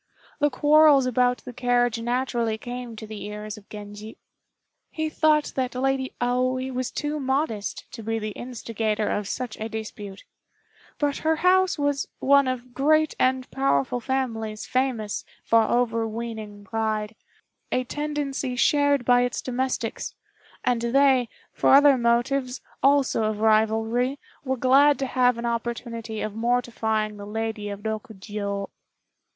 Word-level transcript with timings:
The 0.39 0.49
quarrels 0.49 1.05
about 1.05 1.45
the 1.45 1.53
carriage 1.53 2.01
naturally 2.01 2.57
came 2.57 2.95
to 2.95 3.05
the 3.05 3.23
ears 3.25 3.55
of 3.55 3.69
Genji. 3.69 4.17
He 4.89 5.09
thought 5.09 5.53
that 5.55 5.75
Lady 5.75 6.11
Aoi 6.19 6.71
was 6.71 6.89
too 6.89 7.19
modest 7.19 7.85
to 7.91 8.01
be 8.01 8.17
the 8.17 8.31
instigator 8.31 9.07
of 9.09 9.27
such 9.27 9.57
a 9.59 9.69
dispute; 9.69 10.23
but 10.97 11.17
her 11.17 11.35
house 11.45 11.77
was 11.77 12.07
one 12.17 12.47
of 12.47 12.73
great 12.73 13.13
and 13.19 13.47
powerful 13.51 13.99
families 13.99 14.65
famous 14.65 15.23
for 15.43 15.61
overweening 15.65 16.63
pride, 16.63 17.15
a 17.71 17.83
tendency 17.83 18.55
shared 18.55 19.05
by 19.05 19.21
its 19.21 19.39
domestics; 19.39 20.15
and 20.63 20.81
they, 20.81 21.29
for 21.53 21.75
other 21.75 21.95
motives, 21.95 22.59
also 22.81 23.25
of 23.25 23.39
rivalry, 23.39 24.17
were 24.43 24.57
glad 24.57 24.97
to 24.97 25.05
have 25.05 25.37
an 25.37 25.45
opportunity 25.45 26.21
of 26.21 26.33
mortifying 26.33 27.17
the 27.17 27.27
Lady 27.27 27.69
of 27.69 27.81
Rokjiô. 27.81 28.69